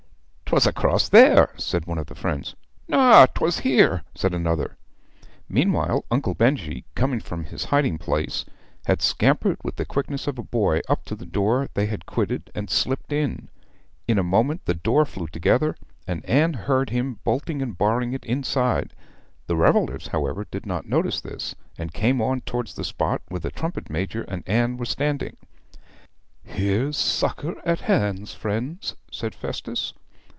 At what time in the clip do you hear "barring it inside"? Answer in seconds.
17.77-18.93